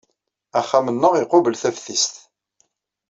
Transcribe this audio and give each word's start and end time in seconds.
Axxam-nneɣ 0.59 1.13
iqubel 1.15 1.55
taftist. 1.61 2.13